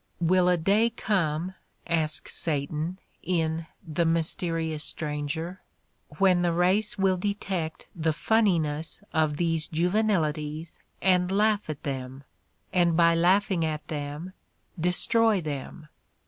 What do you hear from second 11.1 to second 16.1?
laugh at them— and by laughing at them destroy them?